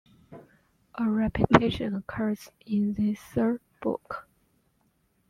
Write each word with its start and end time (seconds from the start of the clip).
A 0.95 1.07
repetition 1.07 1.93
occurs 1.93 2.49
in 2.65 2.93
this 2.95 3.19
third 3.19 3.61
book. 3.83 4.27